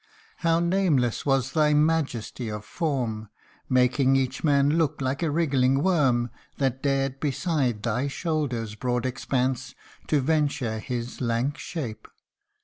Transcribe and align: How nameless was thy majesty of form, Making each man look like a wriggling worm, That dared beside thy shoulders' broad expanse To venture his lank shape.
How 0.37 0.59
nameless 0.59 1.27
was 1.27 1.51
thy 1.51 1.75
majesty 1.75 2.49
of 2.49 2.65
form, 2.65 3.29
Making 3.69 4.15
each 4.15 4.43
man 4.43 4.71
look 4.71 4.99
like 4.99 5.21
a 5.21 5.29
wriggling 5.29 5.83
worm, 5.83 6.31
That 6.57 6.81
dared 6.81 7.19
beside 7.19 7.83
thy 7.83 8.07
shoulders' 8.07 8.73
broad 8.73 9.05
expanse 9.05 9.75
To 10.07 10.19
venture 10.19 10.79
his 10.79 11.21
lank 11.21 11.59
shape. 11.59 12.07